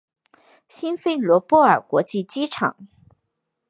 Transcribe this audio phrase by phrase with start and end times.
[0.67, 2.75] 辛菲罗波尔国际机场。